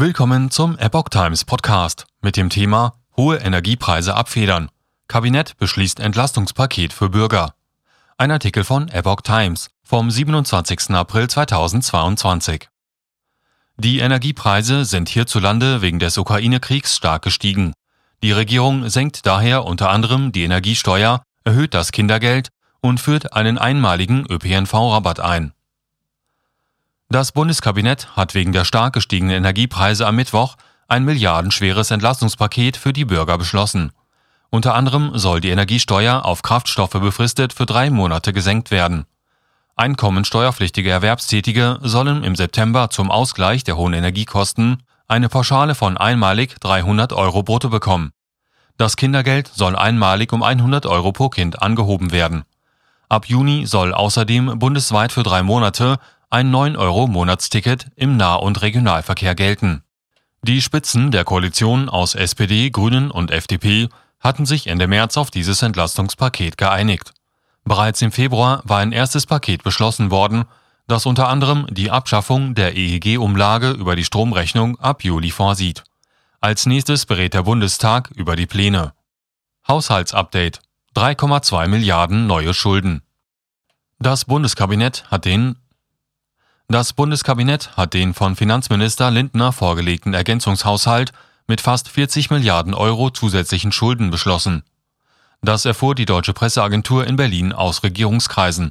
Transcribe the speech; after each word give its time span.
Willkommen 0.00 0.50
zum 0.50 0.78
Epoch 0.78 1.10
Times 1.10 1.44
Podcast 1.44 2.06
mit 2.22 2.38
dem 2.38 2.48
Thema 2.48 2.94
Hohe 3.18 3.36
Energiepreise 3.36 4.14
abfedern. 4.14 4.70
Kabinett 5.08 5.58
beschließt 5.58 6.00
Entlastungspaket 6.00 6.94
für 6.94 7.10
Bürger. 7.10 7.52
Ein 8.16 8.30
Artikel 8.30 8.64
von 8.64 8.88
Epoch 8.88 9.20
Times 9.20 9.68
vom 9.82 10.10
27. 10.10 10.92
April 10.92 11.28
2022. 11.28 12.70
Die 13.76 13.98
Energiepreise 13.98 14.86
sind 14.86 15.10
hierzulande 15.10 15.82
wegen 15.82 15.98
des 15.98 16.16
Ukraine-Kriegs 16.16 16.96
stark 16.96 17.20
gestiegen. 17.20 17.74
Die 18.22 18.32
Regierung 18.32 18.88
senkt 18.88 19.26
daher 19.26 19.66
unter 19.66 19.90
anderem 19.90 20.32
die 20.32 20.44
Energiesteuer, 20.44 21.20
erhöht 21.44 21.74
das 21.74 21.92
Kindergeld 21.92 22.48
und 22.80 23.00
führt 23.00 23.34
einen 23.34 23.58
einmaligen 23.58 24.24
ÖPNV-Rabatt 24.24 25.20
ein. 25.20 25.52
Das 27.12 27.32
Bundeskabinett 27.32 28.14
hat 28.14 28.34
wegen 28.34 28.52
der 28.52 28.64
stark 28.64 28.92
gestiegenen 28.92 29.34
Energiepreise 29.34 30.06
am 30.06 30.14
Mittwoch 30.14 30.54
ein 30.86 31.04
milliardenschweres 31.04 31.90
Entlastungspaket 31.90 32.76
für 32.76 32.92
die 32.92 33.04
Bürger 33.04 33.36
beschlossen. 33.36 33.90
Unter 34.48 34.76
anderem 34.76 35.18
soll 35.18 35.40
die 35.40 35.50
Energiesteuer 35.50 36.24
auf 36.24 36.42
Kraftstoffe 36.42 36.92
befristet 36.92 37.52
für 37.52 37.66
drei 37.66 37.90
Monate 37.90 38.32
gesenkt 38.32 38.70
werden. 38.70 39.06
Einkommensteuerpflichtige 39.74 40.88
Erwerbstätige 40.88 41.80
sollen 41.82 42.22
im 42.22 42.36
September 42.36 42.90
zum 42.90 43.10
Ausgleich 43.10 43.64
der 43.64 43.76
hohen 43.76 43.92
Energiekosten 43.92 44.84
eine 45.08 45.28
Pauschale 45.28 45.74
von 45.74 45.96
einmalig 45.96 46.60
300 46.60 47.12
Euro 47.12 47.42
brutto 47.42 47.70
bekommen. 47.70 48.12
Das 48.76 48.94
Kindergeld 48.94 49.48
soll 49.48 49.74
einmalig 49.74 50.32
um 50.32 50.44
100 50.44 50.86
Euro 50.86 51.10
pro 51.10 51.28
Kind 51.28 51.60
angehoben 51.60 52.12
werden. 52.12 52.44
Ab 53.08 53.26
Juni 53.26 53.66
soll 53.66 53.92
außerdem 53.92 54.60
bundesweit 54.60 55.10
für 55.10 55.24
drei 55.24 55.42
Monate 55.42 55.98
ein 56.30 56.54
9-Euro-Monatsticket 56.54 57.88
im 57.96 58.16
Nah- 58.16 58.36
und 58.36 58.62
Regionalverkehr 58.62 59.34
gelten. 59.34 59.82
Die 60.42 60.62
Spitzen 60.62 61.10
der 61.10 61.24
Koalition 61.24 61.88
aus 61.88 62.14
SPD, 62.14 62.70
Grünen 62.70 63.10
und 63.10 63.32
FDP 63.32 63.88
hatten 64.20 64.46
sich 64.46 64.68
Ende 64.68 64.86
März 64.86 65.16
auf 65.16 65.30
dieses 65.30 65.60
Entlastungspaket 65.62 66.56
geeinigt. 66.56 67.12
Bereits 67.64 68.00
im 68.00 68.12
Februar 68.12 68.62
war 68.64 68.78
ein 68.78 68.92
erstes 68.92 69.26
Paket 69.26 69.64
beschlossen 69.64 70.10
worden, 70.10 70.44
das 70.86 71.04
unter 71.04 71.28
anderem 71.28 71.66
die 71.70 71.90
Abschaffung 71.90 72.54
der 72.54 72.76
EEG-Umlage 72.76 73.70
über 73.70 73.96
die 73.96 74.04
Stromrechnung 74.04 74.78
ab 74.78 75.04
Juli 75.04 75.30
vorsieht. 75.30 75.84
Als 76.40 76.64
nächstes 76.64 77.06
berät 77.06 77.34
der 77.34 77.42
Bundestag 77.42 78.10
über 78.14 78.36
die 78.36 78.46
Pläne. 78.46 78.92
Haushaltsupdate 79.68 80.60
3,2 80.96 81.68
Milliarden 81.68 82.26
neue 82.26 82.54
Schulden. 82.54 83.02
Das 83.98 84.24
Bundeskabinett 84.24 85.04
hat 85.10 85.26
den 85.26 85.56
das 86.70 86.92
Bundeskabinett 86.92 87.76
hat 87.76 87.94
den 87.94 88.14
von 88.14 88.36
Finanzminister 88.36 89.10
Lindner 89.10 89.52
vorgelegten 89.52 90.14
Ergänzungshaushalt 90.14 91.12
mit 91.48 91.60
fast 91.60 91.88
40 91.88 92.30
Milliarden 92.30 92.74
Euro 92.74 93.10
zusätzlichen 93.10 93.72
Schulden 93.72 94.10
beschlossen. 94.10 94.62
Das 95.42 95.64
erfuhr 95.64 95.96
die 95.96 96.04
deutsche 96.04 96.32
Presseagentur 96.32 97.06
in 97.06 97.16
Berlin 97.16 97.52
aus 97.52 97.82
Regierungskreisen. 97.82 98.70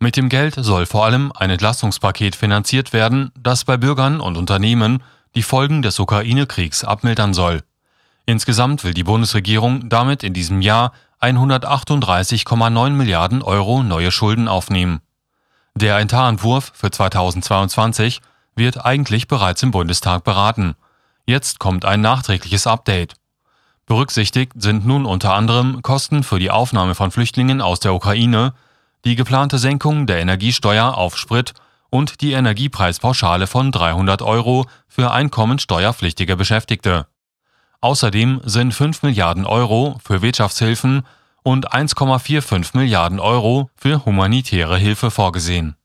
Mit 0.00 0.16
dem 0.16 0.28
Geld 0.28 0.56
soll 0.58 0.84
vor 0.84 1.04
allem 1.04 1.30
ein 1.32 1.50
Entlastungspaket 1.50 2.34
finanziert 2.34 2.92
werden, 2.92 3.30
das 3.38 3.64
bei 3.64 3.76
Bürgern 3.76 4.20
und 4.20 4.36
Unternehmen 4.36 5.04
die 5.36 5.44
Folgen 5.44 5.80
des 5.82 6.00
Ukraine-Kriegs 6.00 6.82
abmildern 6.82 7.34
soll. 7.34 7.62
Insgesamt 8.26 8.82
will 8.82 8.94
die 8.94 9.04
Bundesregierung 9.04 9.88
damit 9.88 10.24
in 10.24 10.32
diesem 10.34 10.60
Jahr 10.60 10.92
138,9 11.20 12.90
Milliarden 12.90 13.42
Euro 13.42 13.84
neue 13.84 14.10
Schulden 14.10 14.48
aufnehmen. 14.48 15.02
Der 15.74 15.98
Etatentwurf 15.98 16.72
für 16.74 16.90
2022 16.90 18.20
wird 18.54 18.84
eigentlich 18.84 19.26
bereits 19.26 19.62
im 19.62 19.70
Bundestag 19.70 20.22
beraten. 20.22 20.74
Jetzt 21.24 21.58
kommt 21.58 21.84
ein 21.84 22.00
nachträgliches 22.00 22.66
Update. 22.66 23.14
Berücksichtigt 23.86 24.52
sind 24.56 24.86
nun 24.86 25.06
unter 25.06 25.34
anderem 25.34 25.82
Kosten 25.82 26.22
für 26.22 26.38
die 26.38 26.50
Aufnahme 26.50 26.94
von 26.94 27.10
Flüchtlingen 27.10 27.60
aus 27.60 27.80
der 27.80 27.94
Ukraine, 27.94 28.54
die 29.04 29.16
geplante 29.16 29.58
Senkung 29.58 30.06
der 30.06 30.20
Energiesteuer 30.20 30.96
auf 30.96 31.16
Sprit 31.16 31.54
und 31.90 32.20
die 32.20 32.32
Energiepreispauschale 32.32 33.46
von 33.46 33.72
300 33.72 34.22
Euro 34.22 34.66
für 34.88 35.10
einkommensteuerpflichtige 35.10 36.36
Beschäftigte. 36.36 37.06
Außerdem 37.80 38.40
sind 38.44 38.72
5 38.72 39.02
Milliarden 39.02 39.46
Euro 39.46 39.98
für 40.04 40.22
Wirtschaftshilfen 40.22 41.02
und 41.42 41.72
1,45 41.72 42.76
Milliarden 42.76 43.20
Euro 43.20 43.70
für 43.76 44.04
humanitäre 44.04 44.78
Hilfe 44.78 45.10
vorgesehen 45.10 45.76